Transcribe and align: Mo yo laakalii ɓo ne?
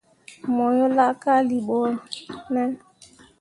Mo 0.53 0.65
yo 0.77 0.85
laakalii 0.95 1.63
ɓo 1.67 1.77
ne? 2.53 2.63